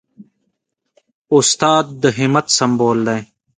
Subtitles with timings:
[1.35, 3.21] استاد د همت سمبول دی.